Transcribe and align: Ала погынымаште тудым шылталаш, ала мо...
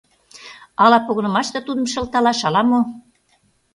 Ала 0.83 0.97
погынымаште 1.05 1.59
тудым 1.67 1.85
шылталаш, 1.93 2.39
ала 2.47 2.61
мо... 2.69 2.79